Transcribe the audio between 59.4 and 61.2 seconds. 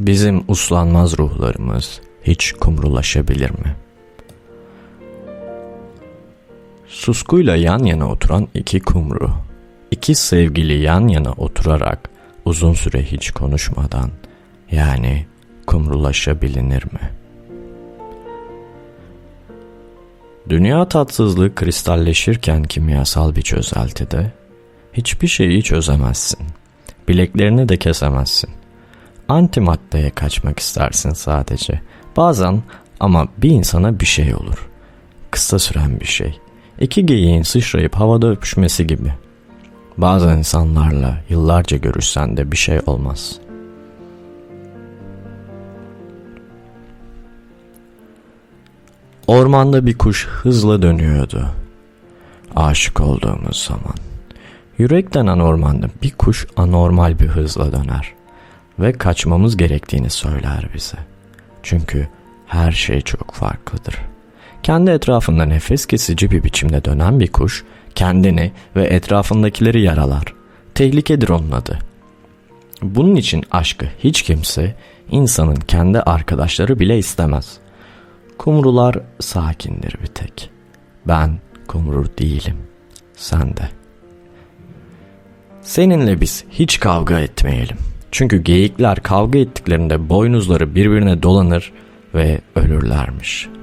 gerektiğini söyler bize.